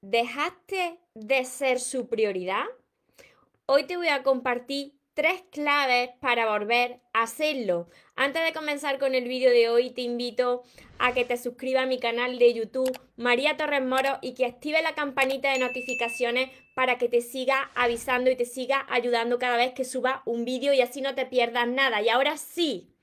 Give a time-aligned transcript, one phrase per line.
[0.00, 2.66] ¿Dejaste de ser su prioridad?
[3.66, 7.90] Hoy te voy a compartir tres claves para volver a hacerlo.
[8.14, 10.62] Antes de comenzar con el vídeo de hoy, te invito
[11.00, 14.80] a que te suscribas a mi canal de YouTube María Torres Moro y que active
[14.82, 19.72] la campanita de notificaciones para que te siga avisando y te siga ayudando cada vez
[19.72, 22.02] que suba un vídeo y así no te pierdas nada.
[22.02, 22.94] Y ahora sí,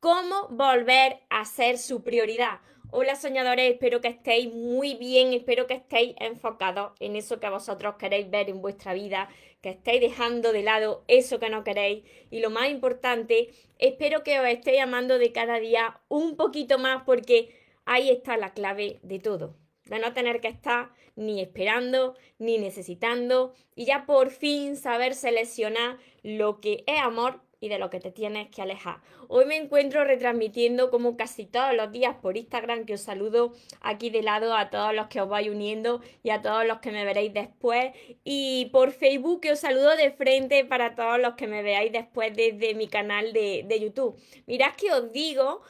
[0.00, 2.60] ¿cómo volver a ser su prioridad?
[2.92, 7.96] Hola soñadores, espero que estéis muy bien, espero que estéis enfocados en eso que vosotros
[7.96, 9.28] queréis ver en vuestra vida,
[9.60, 12.04] que estéis dejando de lado eso que no queréis.
[12.30, 17.02] Y lo más importante, espero que os estéis amando de cada día un poquito más
[17.04, 17.52] porque
[17.86, 23.52] ahí está la clave de todo, de no tener que estar ni esperando ni necesitando
[23.74, 28.10] y ya por fin saber seleccionar lo que es amor y de lo que te
[28.10, 29.00] tienes que alejar.
[29.28, 34.10] Hoy me encuentro retransmitiendo como casi todos los días por Instagram, que os saludo aquí
[34.10, 37.04] de lado a todos los que os vais uniendo y a todos los que me
[37.04, 37.92] veréis después.
[38.24, 42.34] Y por Facebook, que os saludo de frente para todos los que me veáis después
[42.36, 44.20] desde mi canal de, de YouTube.
[44.46, 45.62] Mirad que os digo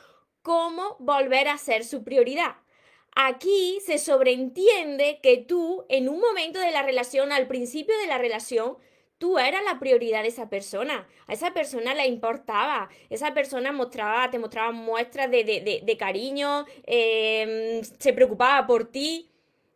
[0.42, 2.56] cómo volver a ser su prioridad.
[3.18, 8.18] Aquí se sobreentiende que tú en un momento de la relación, al principio de la
[8.18, 8.76] relación,
[9.18, 11.06] tú eras la prioridad de esa persona.
[11.26, 12.88] A esa persona le importaba.
[13.10, 19.30] Esa persona mostraba, te mostraba muestras de, cariño, em, se preocupaba por ti.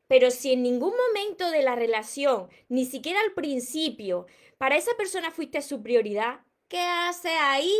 [0.08, 4.26] Pero si en ningún momento de la relación, ni siquiera al principio,
[4.58, 7.72] para esa persona fuiste su prioridad, ¿qué hace ahí?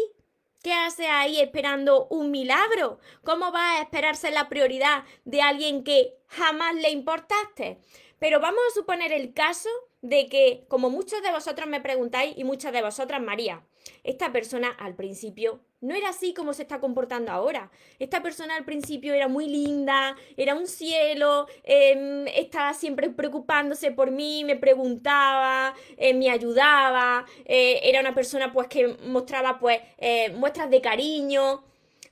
[0.62, 2.98] ¿Qué hace ahí esperando un milagro?
[3.24, 7.78] ¿Cómo va a esperarse la prioridad de alguien que jamás le importaste?
[8.18, 9.70] Pero vamos a suponer el caso
[10.02, 13.62] de que, como muchos de vosotros me preguntáis y muchas de vosotras, María,
[14.02, 17.70] esta persona al principio no era así como se está comportando ahora.
[17.98, 24.10] Esta persona al principio era muy linda, era un cielo, em, estaba siempre preocupándose por
[24.10, 30.30] mí, me preguntaba, eh, me ayudaba, eh, era una persona pues que mostraba pues eh,
[30.32, 31.64] muestras de cariño,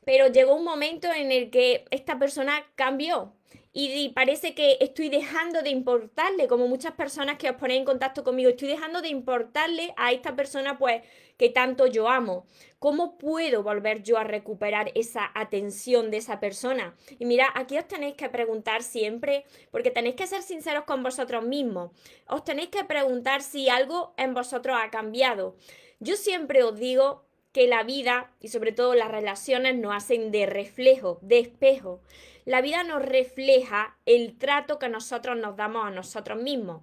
[0.08, 3.34] pero llegó un momento en el que esta persona cambió,
[3.74, 8.24] y, parece que estoy dejando de importarle, como muchas personas que os ponéis en contacto
[8.24, 11.02] conmigo, estoy dejando de importarle a esta persona pues
[11.36, 12.46] que tanto yo amo.
[12.78, 16.96] ¿Cómo puedo volver yo a recuperar esa atención de esa persona?
[17.18, 21.44] Y mira, aquí os tenéis que preguntar siempre, porque tenéis que ser sinceros con vosotros
[21.44, 21.90] mismos.
[22.26, 25.54] Os tenéis que preguntar si algo en vosotros ha cambiado.
[26.00, 30.46] Yo siempre os digo que la vida y sobre todo las relaciones nos hacen de
[30.46, 32.00] reflejo, de espejo
[32.48, 36.82] la vida nos refleja el trato que nosotros nos damos a nosotros mismos.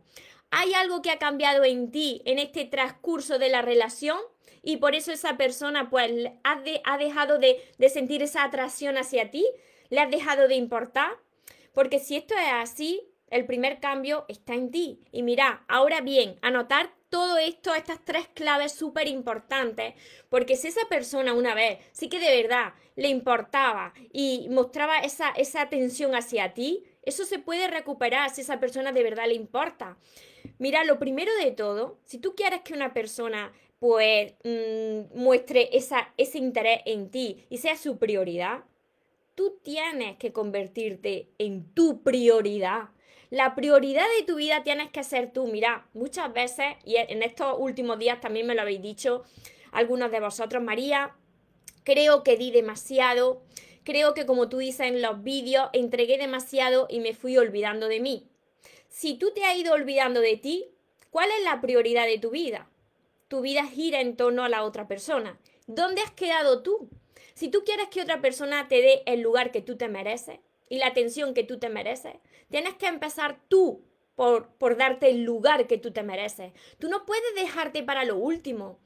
[0.52, 4.20] ¿Hay algo que ha cambiado en ti en este transcurso de la relación?
[4.62, 6.12] Y por eso esa persona pues
[6.44, 9.44] ha, dejado de, de sentir esa atracción hacia ti,
[9.90, 11.09] le has dejado de importar.
[11.74, 15.00] Porque si esto es así, el primer cambio está en ti.
[15.12, 19.94] Y mira, ahora bien, anotar todo esto, estas tres claves súper importantes,
[20.30, 25.30] porque si esa persona una vez sí que de verdad le importaba y mostraba esa,
[25.30, 29.98] esa atención hacia ti, eso se puede recuperar si esa persona de verdad le importa.
[30.58, 36.14] Mira, lo primero de todo, si tú quieres que una persona pues mm, muestre esa,
[36.18, 38.64] ese interés en ti y sea su prioridad,
[39.36, 42.90] tú tienes que convertirte en tu prioridad.
[43.35, 45.46] La prioridad de tu vida tienes que ser tú.
[45.47, 49.25] Mira, muchas veces, y en estos últimos días también me lo habéis dicho
[49.73, 51.13] algunos de vosotros, María,
[51.84, 53.41] creo que di demasiado,
[53.84, 58.00] creo que como tú dices en los vídeos, entregué demasiado y me fui olvidando de
[58.00, 58.29] mí.
[58.88, 60.69] Si tú te has ido olvidando de ti,
[61.09, 62.69] ¿cuál es la prioridad de tu vida?
[63.28, 65.38] Tu vida gira en torno a la otra persona.
[65.68, 66.88] ¿Dónde has quedado tú?
[67.34, 70.78] Si tú quieres que otra persona te dé el lugar que tú te mereces, y
[70.79, 72.16] la atención que tú te mereces.
[72.50, 73.83] Tienes que empezar tú
[74.16, 76.53] por, por darte el lugar que tú te mereces.
[76.79, 78.79] Tú no puedes dejarte para lo último.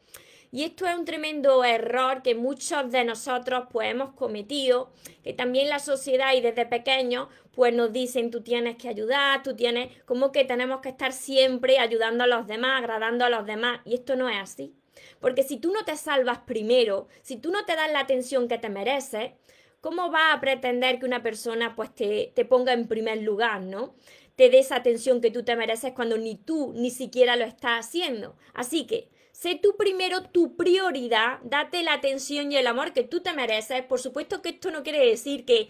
[0.52, 4.92] Y esto es un tremendo error que muchos de nosotros pues hemos cometido,
[5.24, 9.56] que también la sociedad y desde pequeños pues nos dicen tú tienes que ayudar, tú
[9.56, 13.82] tienes como que tenemos que estar siempre ayudando a los demás, agradando a los demás
[13.86, 14.74] y esto no es así.
[15.20, 18.58] Porque si tú no te salvas primero, si tú no te das la atención que
[18.58, 19.34] te mereces,
[19.82, 23.96] ¿cómo va a pretender que una persona pues te, te ponga en primer lugar, ¿no?
[24.36, 27.88] Te dé esa atención que tú te mereces cuando ni tú ni siquiera lo estás
[27.88, 28.36] haciendo.
[28.54, 33.22] Así que sé tú primero tu prioridad, date la atención y el amor que tú
[33.22, 33.84] te mereces.
[33.84, 35.70] Por supuesto que esto no quiere decir que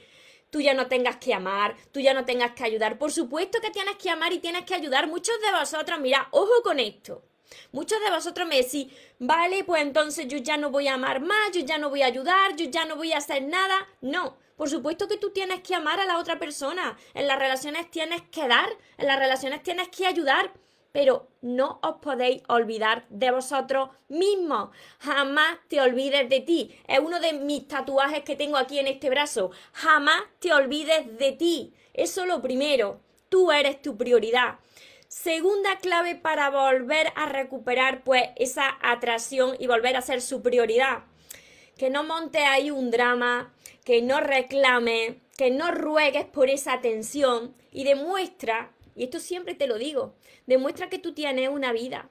[0.49, 2.97] tú ya no tengas que amar, tú ya no tengas que ayudar.
[2.97, 5.07] Por supuesto que tienes que amar y tienes que ayudar.
[5.07, 7.23] Muchos de vosotros, mira, ojo con esto.
[7.71, 8.87] Muchos de vosotros me decís,
[9.19, 12.07] vale, pues entonces yo ya no voy a amar más, yo ya no voy a
[12.07, 13.87] ayudar, yo ya no voy a hacer nada.
[14.01, 16.97] No, Por supuesto que tú tienes que amar a la otra persona.
[17.13, 18.67] En las relaciones tienes que dar,
[18.97, 20.51] en las relaciones tienes que ayudar.
[20.91, 24.71] Pero no os podéis olvidar de vosotros mismos.
[24.99, 26.75] Jamás te olvides de ti.
[26.87, 29.51] Es uno de mis tatuajes que tengo aquí en este brazo.
[29.71, 31.73] Jamás te olvides de ti.
[31.93, 32.99] Eso lo primero.
[33.29, 34.57] Tú eres tu prioridad.
[35.09, 40.99] Segunda clave para volver a recuperar pues esa atracción y volver a ser su prioridad.
[41.79, 43.51] Que no monte ahí un drama,
[43.83, 49.65] que no reclame, que no ruegues por esa atención y demuestra, y esto siempre te
[49.65, 50.13] lo digo,
[50.45, 52.07] demuestra que tú tienes una vida,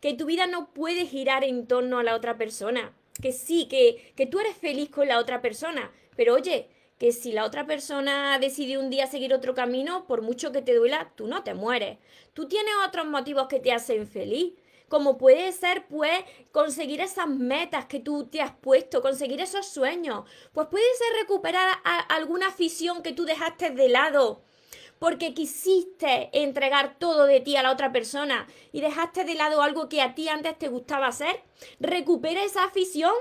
[0.00, 4.14] que tu vida no puede girar en torno a la otra persona, que sí, que,
[4.16, 8.38] que tú eres feliz con la otra persona, pero oye, que si la otra persona
[8.38, 11.98] decide un día seguir otro camino, por mucho que te duela, tú no te mueres.
[12.34, 14.54] Tú tienes otros motivos que te hacen feliz.
[14.88, 20.24] Como puede ser, pues, conseguir esas metas que tú te has puesto, conseguir esos sueños.
[20.52, 21.68] Pues puede ser recuperar
[22.08, 24.42] alguna afición que tú dejaste de lado
[24.98, 29.88] porque quisiste entregar todo de ti a la otra persona y dejaste de lado algo
[29.88, 31.42] que a ti antes te gustaba hacer.
[31.80, 33.14] Recupera esa afición.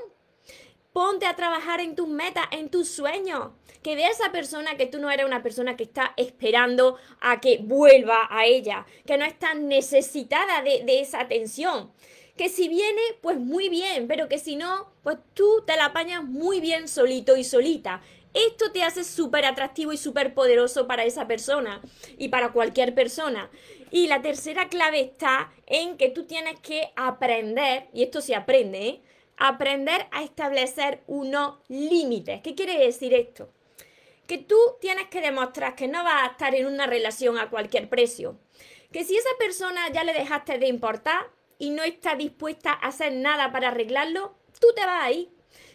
[0.97, 3.51] Ponte a trabajar en tus metas, en tus sueños
[3.83, 7.59] que de esa persona que tú no eres una persona que está esperando a que
[7.59, 11.91] vuelva a ella, que no está necesitada de, de esa atención.
[12.35, 16.23] Que si viene, pues muy bien, pero que si no, pues tú te la apañas
[16.23, 18.01] muy bien solito y solita.
[18.33, 21.79] Esto te hace súper atractivo y súper poderoso para esa persona
[22.17, 23.51] y para cualquier persona.
[23.91, 28.87] Y la tercera clave está en que tú tienes que aprender, y esto se aprende,
[28.87, 29.01] ¿eh?
[29.37, 32.41] Aprender a establecer unos límites.
[32.41, 33.49] ¿Qué quiere decir esto?
[34.27, 37.89] que tú tienes que demostrar que no vas a estar en una relación a cualquier
[37.89, 38.37] precio.
[38.91, 43.13] Que si esa persona ya le dejaste de importar y no está dispuesta a hacer
[43.13, 45.31] nada para arreglarlo, tú te vas ahí.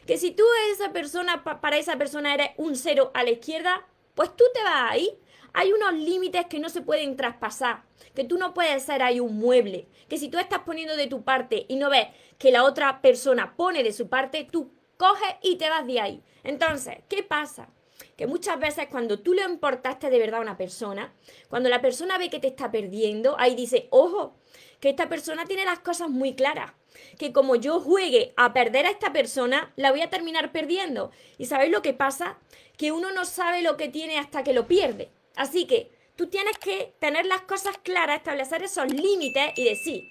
[0.07, 4.37] Que si tú esa persona, para esa persona eres un cero a la izquierda, pues
[4.37, 5.19] tú te vas ahí.
[5.53, 7.85] Hay unos límites que no se pueden traspasar,
[8.15, 11.23] que tú no puedes ser ahí un mueble, que si tú estás poniendo de tu
[11.23, 12.09] parte y no ves
[12.39, 16.23] que la otra persona pone de su parte, tú coges y te vas de ahí.
[16.43, 17.69] Entonces, ¿qué pasa?
[18.17, 21.13] que muchas veces cuando tú le importaste de verdad a una persona,
[21.49, 24.37] cuando la persona ve que te está perdiendo, ahí dice, ojo,
[24.81, 26.73] que esta persona tiene las cosas muy claras,
[27.19, 31.11] que como yo juegue a perder a esta persona, la voy a terminar perdiendo.
[31.39, 32.39] ¿Y sabéis lo que pasa?
[32.77, 35.11] Que uno no sabe lo que tiene hasta que lo pierde.
[35.37, 40.09] Así que tú tienes que tener las cosas claras, establecer esos límites y decir,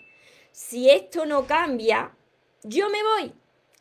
[0.51, 2.15] si esto no cambia,
[2.63, 3.33] yo me voy.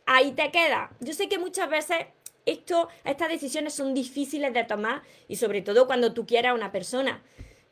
[0.07, 0.91] Ahí te queda.
[1.01, 2.07] Yo sé que muchas veces
[2.47, 6.73] esto, estas decisiones son difíciles de tomar y sobre todo cuando tú quieras a una
[6.73, 7.23] persona.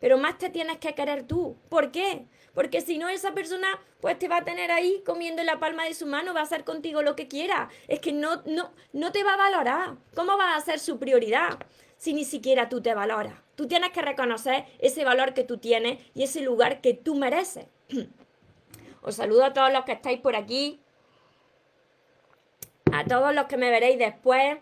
[0.01, 1.57] Pero más te tienes que querer tú.
[1.69, 2.27] ¿Por qué?
[2.55, 5.95] Porque si no, esa persona pues te va a tener ahí comiendo la palma de
[5.95, 7.69] su mano, va a hacer contigo lo que quiera.
[7.89, 9.97] Es que no, no, no te va a valorar.
[10.15, 11.59] ¿Cómo va a ser su prioridad
[11.97, 13.48] si ni siquiera tú te valoras?
[13.59, 17.67] Tú tienes que reconocer ese valor que tú tienes y ese lugar que tú mereces.
[19.03, 20.81] Os saludo a todos los que estáis por aquí
[22.93, 24.59] a todos los que me veréis después.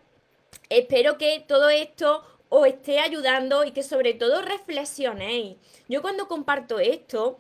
[0.71, 5.57] Espero que todo esto os esté ayudando y que sobre todo reflexionéis.
[5.91, 7.37] Yo cuando comparto esto,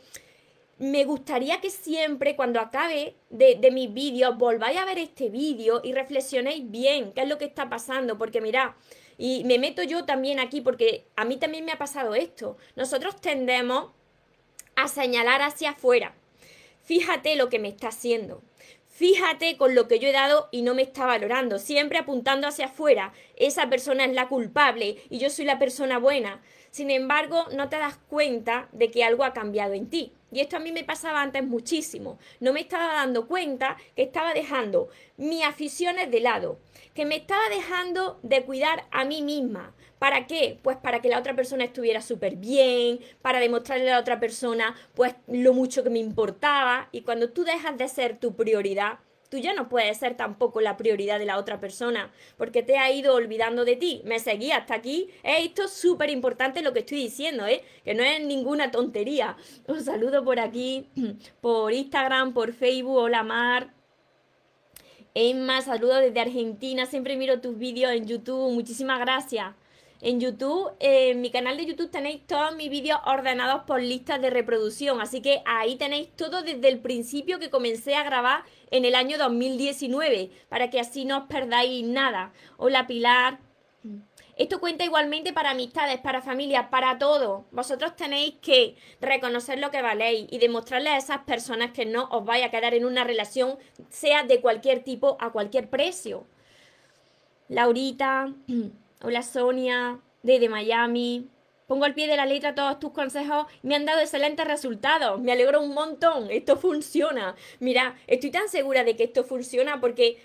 [0.78, 5.94] me gustaría que siempre cuando acabe de, mis vídeos volváis a ver este vídeo y
[5.94, 8.72] reflexionéis bien qué es lo que está pasando, porque mirad,
[9.18, 12.56] y me meto yo también aquí porque a mí también me ha pasado esto.
[12.74, 13.90] Nosotros tendemos
[14.74, 16.14] a señalar hacia afuera.
[16.82, 18.42] Fíjate lo que me está haciendo.
[18.96, 22.66] Fíjate con lo que yo he dado y no me está valorando, siempre apuntando hacia
[22.66, 23.12] afuera.
[23.36, 26.40] Esa persona es la culpable y yo soy la persona buena.
[26.70, 30.12] Sin embargo, no te das cuenta de que algo ha cambiado en ti.
[30.36, 32.18] Y esto a mí me pasaba antes muchísimo.
[32.40, 36.58] No me estaba dando cuenta que estaba dejando mis aficiones de lado,
[36.92, 39.74] que me estaba dejando de cuidar a mí misma.
[39.98, 40.58] ¿Para qué?
[40.62, 44.76] Pues para que la otra persona estuviera súper bien, para demostrarle a la otra persona
[44.94, 46.90] pues lo mucho que me importaba.
[46.92, 50.76] Y cuando tú dejas de ser tu prioridad, tú ya no puedes ser tampoco la
[50.76, 54.02] prioridad de la otra persona, porque te ha ido olvidando de ti.
[54.04, 55.10] Me seguí hasta aquí.
[55.22, 57.62] esto es súper importante lo que estoy diciendo, ¿eh?
[57.84, 59.36] Que no es ninguna tontería.
[59.66, 60.88] Os saludo por aquí,
[61.40, 62.96] por Instagram, por Facebook.
[62.96, 63.72] Hola Mar.
[65.14, 66.84] Emma, saludo desde Argentina.
[66.84, 68.52] Siempre miro tus vídeos en YouTube.
[68.52, 69.54] Muchísimas gracias.
[70.02, 74.28] En YouTube, en mi canal de YouTube tenéis todos mis vídeos ordenados por listas de
[74.28, 78.94] reproducción, así que ahí tenéis todo desde el principio que comencé a grabar en el
[78.94, 82.34] año 2019, para que así no os perdáis nada.
[82.58, 83.38] Hola Pilar.
[84.36, 87.46] Esto cuenta igualmente para amistades, para familias, para todo.
[87.50, 92.22] Vosotros tenéis que reconocer lo que valéis y demostrarle a esas personas que no os
[92.26, 93.56] vaya a quedar en una relación,
[93.88, 96.26] sea de cualquier tipo, a cualquier precio.
[97.48, 98.34] Laurita.
[99.08, 101.30] Hola Sonia, desde Miami.
[101.68, 105.20] Pongo al pie de la letra todos tus consejos me han dado excelentes resultados.
[105.20, 106.28] Me alegro un montón.
[106.28, 107.36] Esto funciona.
[107.60, 110.20] Mira, estoy tan segura de que esto funciona porque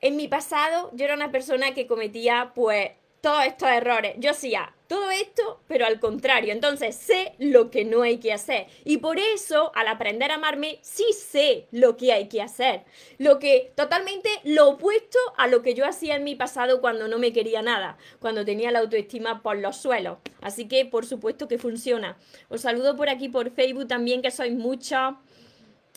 [0.00, 4.14] en mi pasado yo era una persona que cometía pues todos estos errores.
[4.18, 6.52] Yo hacía todo esto, pero al contrario.
[6.52, 8.66] Entonces sé lo que no hay que hacer.
[8.84, 12.82] Y por eso, al aprender a amarme, sí sé lo que hay que hacer.
[13.16, 17.20] Lo que totalmente lo opuesto a lo que yo hacía en mi pasado cuando no
[17.20, 20.18] me quería nada, cuando tenía la autoestima por los suelos.
[20.40, 22.16] Así que, por supuesto que funciona.
[22.48, 25.14] Os saludo por aquí por Facebook también, que sois muchos.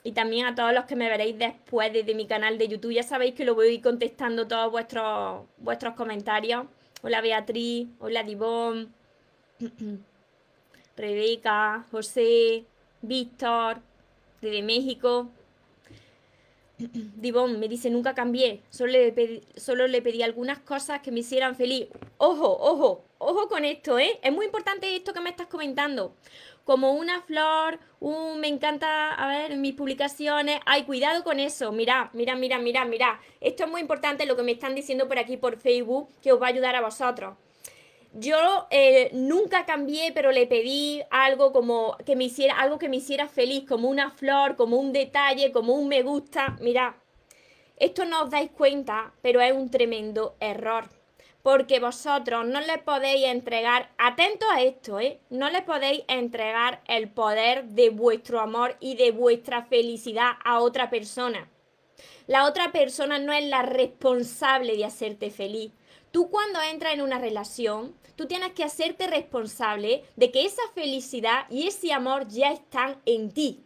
[0.04, 2.94] Y también a todos los que me veréis después desde mi canal de YouTube.
[2.94, 6.68] Ya sabéis que lo voy contestando todos vuestros, vuestros comentarios.
[7.06, 8.94] Hola Beatriz, hola Divón,
[10.96, 12.64] Rebeca, José,
[13.02, 13.82] Víctor,
[14.40, 15.30] desde México.
[16.78, 21.20] Divón me dice, nunca cambié, solo le, pedí, solo le pedí algunas cosas que me
[21.20, 21.88] hicieran feliz.
[22.18, 24.20] Ojo, ojo, ojo con esto, ¿eh?
[24.24, 26.16] Es muy importante esto que me estás comentando
[26.64, 30.60] como una flor, un me encanta, a ver, mis publicaciones.
[30.66, 31.72] Ay, cuidado con eso.
[31.72, 33.20] Mira, mira, mira, mira, mira.
[33.42, 36.42] Esto es muy importante lo que me están diciendo por aquí por Facebook, que os
[36.42, 37.36] va a ayudar a vosotros.
[38.14, 42.98] Yo eh, nunca cambié, pero le pedí algo como que me hiciera, algo que me
[42.98, 46.56] hiciera feliz, como una flor, como un detalle, como un me gusta.
[46.62, 46.96] Mira,
[47.78, 50.90] esto no os dais cuenta, pero es un tremendo error
[51.44, 55.20] porque vosotros no le podéis entregar, atento a esto, ¿eh?
[55.30, 60.90] no le podéis entregar el poder de vuestro amor y de vuestra felicidad a otra
[60.90, 61.50] persona.
[62.28, 65.74] La otra persona no es la responsable de hacerte feliz.
[66.14, 71.48] Tú cuando entras en una relación, tú tienes que hacerte responsable de que esa felicidad
[71.50, 73.66] y ese amor ya están en ti.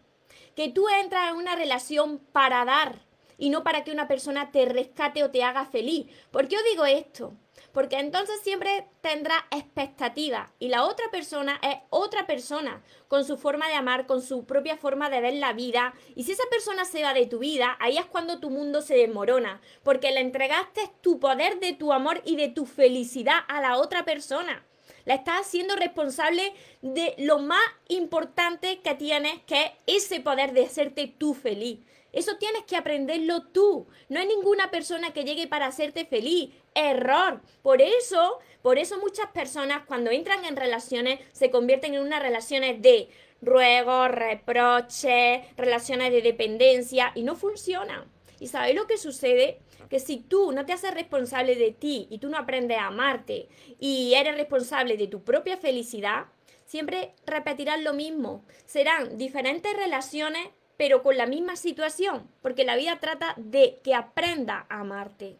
[0.56, 3.01] Que tú entras en una relación para dar
[3.38, 6.08] y no para que una persona te rescate o te haga feliz.
[6.32, 7.34] ¿Por qué os digo esto?
[7.78, 13.68] Porque entonces siempre tendrá expectativas y la otra persona es otra persona, con su forma
[13.68, 15.94] de amar, con su propia forma de ver la vida.
[16.16, 18.96] Y si esa persona se va de tu vida, ahí es cuando tu mundo se
[18.96, 23.78] desmorona, porque le entregaste tu poder de tu amor y de tu felicidad a la
[23.78, 24.66] otra persona.
[25.06, 30.66] La estás haciendo responsable de lo más importante que tienes, que es ese poder de
[30.66, 31.78] hacerte tú feliz.
[32.14, 33.88] Eso tienes que aprenderlo tú.
[34.10, 36.54] No hay ninguna persona que llegue para hacerte feliz.
[36.74, 37.42] Error.
[37.62, 42.82] Por eso, por eso muchas personas cuando entran en relaciones se convierten en unas relaciones
[42.82, 43.10] de
[43.42, 48.06] ruego, reproche, relaciones de dependencia y no funcionan.
[48.40, 49.60] ¿Y sabéis lo que sucede?
[49.90, 53.48] Que si tú no te haces responsable de ti y tú no aprendes a amarte
[53.80, 56.26] y eres responsable de tu propia felicidad,
[56.66, 58.46] siempre repetirás lo mismo.
[58.66, 64.66] Serán diferentes relaciones pero con la misma situación, porque la vida trata de que aprenda
[64.70, 65.38] a amarte.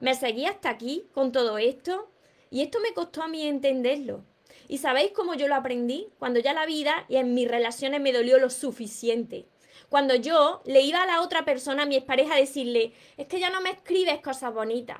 [0.00, 2.08] Me seguí hasta aquí con todo esto
[2.50, 4.24] y esto me costó a mí entenderlo.
[4.68, 6.08] ¿Y sabéis cómo yo lo aprendí?
[6.18, 9.46] Cuando ya la vida y en mis relaciones me dolió lo suficiente.
[9.88, 13.40] Cuando yo le iba a la otra persona, a mi expareja, a decirle, es que
[13.40, 14.98] ya no me escribes cosas bonitas,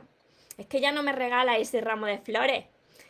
[0.59, 2.66] es que ya no me regala ese ramo de flores,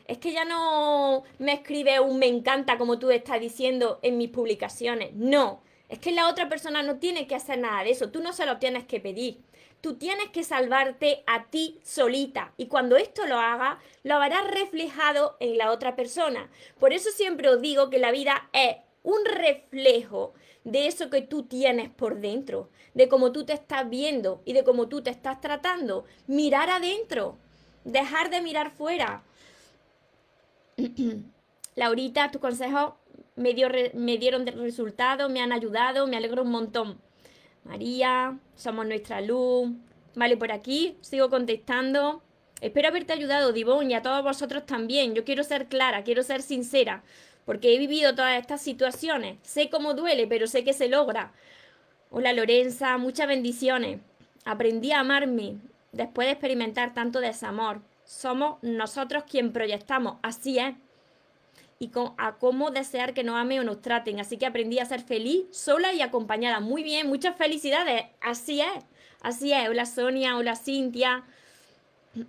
[0.06, 4.28] es que ya no me escribe un me encanta como tú estás diciendo en mis
[4.28, 5.12] publicaciones.
[5.14, 8.32] No, es que la otra persona no tiene que hacer nada de eso, tú no
[8.32, 9.42] se lo tienes que pedir.
[9.82, 15.36] Tú tienes que salvarte a ti solita y cuando esto lo haga, lo verás reflejado
[15.38, 16.48] en la otra persona.
[16.80, 20.32] Por eso siempre os digo que la vida es un reflejo
[20.64, 24.64] de eso que tú tienes por dentro, de cómo tú te estás viendo y de
[24.64, 26.06] cómo tú te estás tratando.
[26.26, 27.36] Mirar adentro,
[27.84, 29.24] dejar de mirar fuera.
[31.74, 32.96] Laurita, tu consejo
[33.36, 36.98] me, dio me dieron resultados, me han ayudado, me alegro un montón.
[37.64, 39.70] María, somos nuestra luz.
[40.14, 42.22] Vale, por aquí sigo contestando.
[42.60, 45.14] Espero haberte ayudado, Divón, y a todos vosotros también.
[45.14, 47.02] Yo quiero ser clara, quiero ser sincera,
[47.44, 49.38] porque he vivido todas estas situaciones.
[49.42, 51.32] Sé cómo duele, pero sé que se logra.
[52.10, 54.00] Hola Lorenza, muchas bendiciones.
[54.44, 55.56] Aprendí a amarme
[55.92, 57.80] después de experimentar tanto desamor.
[58.04, 60.74] Somos nosotros quien proyectamos, así es
[61.82, 64.20] y a cómo desear que nos amen o nos traten.
[64.20, 66.60] Así que aprendí a ser feliz, sola y acompañada.
[66.60, 68.04] Muy bien, muchas felicidades.
[68.20, 68.84] Así es,
[69.20, 69.68] así es.
[69.68, 71.24] Hola Sonia, hola Cintia.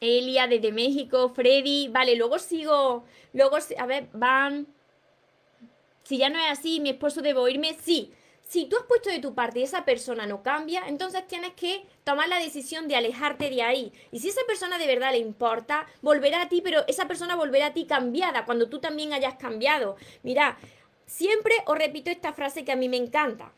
[0.00, 1.88] Elia desde México, Freddy.
[1.88, 4.66] Vale, luego sigo, luego, a ver, van.
[6.02, 8.12] Si ya no es así, mi esposo debo irme, sí
[8.48, 11.84] si tú has puesto de tu parte y esa persona no cambia, entonces tienes que
[12.02, 13.92] tomar la decisión de alejarte de ahí.
[14.10, 17.66] Y si esa persona de verdad le importa, volverá a ti, pero esa persona volverá
[17.66, 19.96] a ti cambiada cuando tú también hayas cambiado.
[20.22, 20.58] Mira,
[21.04, 23.52] siempre os repito esta frase que a mí me encanta.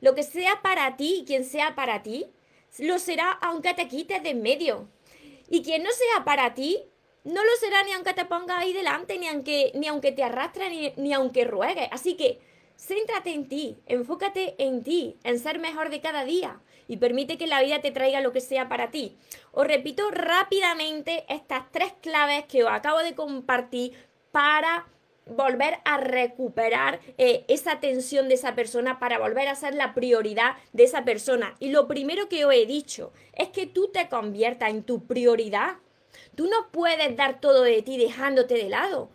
[0.00, 2.32] Lo que sea para ti, quien sea para ti,
[2.78, 4.88] lo será aunque te quites de en medio.
[5.50, 6.82] Y quien no sea para ti,
[7.24, 10.70] no lo será ni aunque te pongas ahí delante, ni aunque, ni aunque te arrastres,
[10.70, 11.88] ni, ni aunque ruegues.
[11.92, 12.40] Así que
[12.80, 17.46] céntrate en ti, enfócate en ti, en ser mejor de cada día y permite que
[17.46, 19.16] la vida te traiga lo que sea para ti.
[19.52, 23.92] Os repito rápidamente estas tres claves que os acabo de compartir
[24.32, 24.86] para
[25.26, 30.56] volver a recuperar eh, esa atención de esa persona para volver a ser la prioridad
[30.72, 31.54] de esa persona.
[31.60, 35.76] Y lo primero que os he dicho es que tú te conviertas en tu prioridad.
[36.34, 39.10] Tú no puedes dar todo de ti dejándote de lado.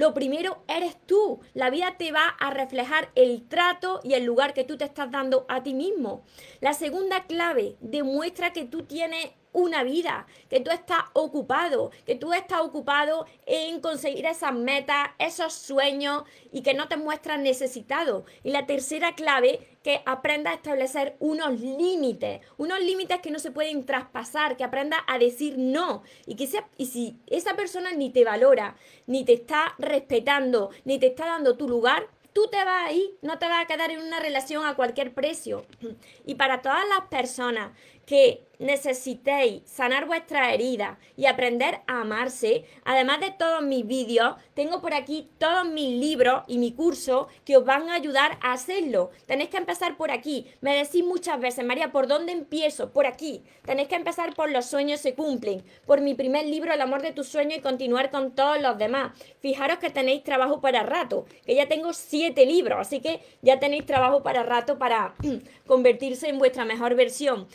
[0.00, 1.40] Lo primero eres tú.
[1.52, 5.10] La vida te va a reflejar el trato y el lugar que tú te estás
[5.10, 6.24] dando a ti mismo.
[6.62, 12.32] La segunda clave demuestra que tú tienes una vida, que tú estás ocupado, que tú
[12.32, 18.24] estás ocupado en conseguir esas metas, esos sueños y que no te muestras necesitado.
[18.42, 23.50] Y la tercera clave, que aprendas a establecer unos límites, unos límites que no se
[23.50, 26.02] pueden traspasar, que aprendas a decir no.
[26.26, 28.76] Y, que sea, y si esa persona ni te valora,
[29.06, 33.38] ni te está respetando, ni te está dando tu lugar, tú te vas ahí, no
[33.38, 35.66] te vas a quedar en una relación a cualquier precio.
[36.26, 37.72] Y para todas las personas
[38.10, 44.80] que necesitéis sanar vuestra herida y aprender a amarse, además de todos mis vídeos, tengo
[44.80, 49.10] por aquí todos mis libros y mi curso que os van a ayudar a hacerlo.
[49.26, 50.46] Tenéis que empezar por aquí.
[50.60, 52.92] Me decís muchas veces, María, ¿por dónde empiezo?
[52.92, 53.42] Por aquí.
[53.64, 57.12] Tenéis que empezar por los sueños se cumplen, por mi primer libro, El amor de
[57.12, 59.12] tus sueños y continuar con todos los demás.
[59.40, 63.86] Fijaros que tenéis trabajo para rato, que ya tengo siete libros, así que ya tenéis
[63.86, 65.14] trabajo para rato para
[65.66, 67.48] convertirse en vuestra mejor versión.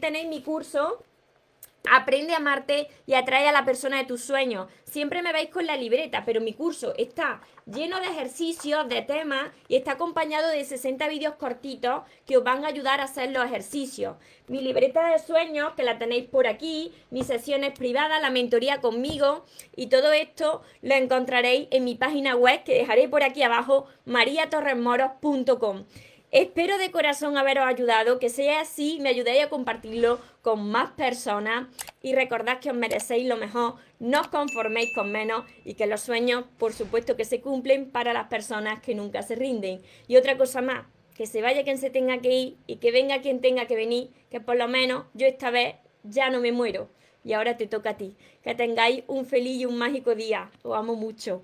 [0.00, 1.04] Tenéis mi curso
[1.88, 4.68] Aprende a amarte y atrae a la persona de tus sueños.
[4.84, 9.50] Siempre me veis con la libreta, pero mi curso está lleno de ejercicios, de temas
[9.66, 13.46] y está acompañado de 60 vídeos cortitos que os van a ayudar a hacer los
[13.46, 14.16] ejercicios.
[14.46, 19.46] Mi libreta de sueños, que la tenéis por aquí, mis sesiones privadas, la mentoría conmigo
[19.74, 25.84] y todo esto lo encontraréis en mi página web que dejaré por aquí abajo, mariatorresmoros.com.
[26.32, 31.66] Espero de corazón haberos ayudado, que sea así, me ayudéis a compartirlo con más personas
[32.02, 36.02] y recordad que os merecéis lo mejor, no os conforméis con menos y que los
[36.02, 39.82] sueños, por supuesto, que se cumplen para las personas que nunca se rinden.
[40.06, 43.22] Y otra cosa más, que se vaya quien se tenga que ir y que venga
[43.22, 46.90] quien tenga que venir, que por lo menos yo esta vez ya no me muero.
[47.24, 48.16] Y ahora te toca a ti.
[48.42, 50.50] Que tengáis un feliz y un mágico día.
[50.62, 51.42] Os amo mucho.